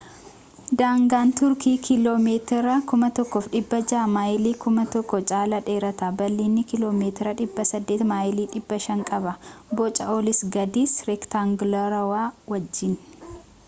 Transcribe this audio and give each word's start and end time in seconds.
daangaan 0.79 1.31
tuurkii 1.39 1.73
kiiloo 1.87 2.13
meetira 2.23 2.77
1600 2.93 4.05
maayilii 4.13 4.53
1,000 4.63 5.03
caalaa 5.33 5.59
dheerata 5.69 6.09
bal’iinna 6.23 6.63
kiiloo 6.73 6.91
meetira 7.03 7.35
800 7.43 8.01
maayilii 8.15 8.47
500 8.63 9.05
qaba 9.13 9.35
boca 9.81 10.09
olis 10.17 10.41
gadis 10.59 10.97
reektaanguulaarawaa 11.13 12.25
wajjin 12.55 13.01